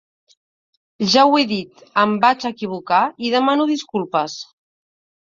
[1.15, 4.39] Ja ho he dit: em vaig equivocar i demano disculpes.